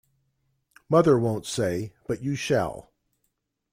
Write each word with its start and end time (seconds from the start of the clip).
Mother 0.89 1.19
won't 1.19 1.45
say, 1.45 1.93
but 2.07 2.23
you 2.23 2.33
shall. 2.33 2.91